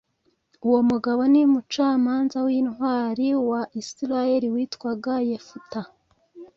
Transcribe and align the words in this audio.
Uwo 0.67 0.79
mugabo 0.89 1.21
ni 1.31 1.41
umucamanza 1.47 2.37
w 2.45 2.47
intwari 2.59 3.27
wa 3.49 3.61
Isirayeli 3.81 4.47
witwaga 4.53 5.13
Yefuta 5.29 5.79